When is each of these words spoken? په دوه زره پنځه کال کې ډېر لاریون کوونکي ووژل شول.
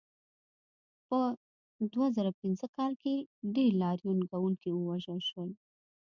په 1.07 1.19
دوه 1.93 2.07
زره 2.15 2.31
پنځه 2.41 2.65
کال 2.75 2.93
کې 3.01 3.13
ډېر 3.55 3.71
لاریون 3.83 4.19
کوونکي 4.31 4.69
ووژل 4.71 5.19
شول. 5.29 5.49